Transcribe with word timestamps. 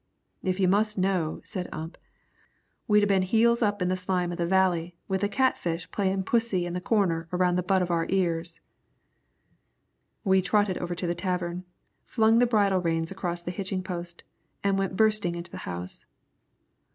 "If 0.41 0.59
you 0.59 0.67
must 0.67 0.97
know," 0.97 1.41
said 1.43 1.69
Ump, 1.71 1.95
"we'd 2.87 3.03
a 3.03 3.05
been 3.05 3.21
heels 3.21 3.61
up 3.61 3.83
in 3.83 3.87
the 3.87 3.95
slime 3.95 4.31
of 4.31 4.39
the 4.39 4.47
Valley 4.47 4.97
with 5.07 5.21
the 5.21 5.29
catfish 5.29 5.91
playin' 5.91 6.23
pussy 6.23 6.65
in 6.65 6.73
the 6.73 6.81
corner 6.81 7.27
around 7.31 7.55
the 7.55 7.61
butt 7.61 7.83
of 7.83 7.91
our 7.91 8.07
ears." 8.09 8.61
We 10.23 10.41
trotted 10.41 10.79
over 10.79 10.95
to 10.95 11.05
the 11.05 11.13
tavern, 11.13 11.65
flung 12.03 12.39
the 12.39 12.47
bridle 12.47 12.81
reins 12.81 13.11
across 13.11 13.43
the 13.43 13.51
hitching 13.51 13.83
post, 13.83 14.23
and 14.63 14.75
went 14.79 14.97
bursting 14.97 15.35
into 15.35 15.51
the 15.51 15.57
house. 15.69 16.07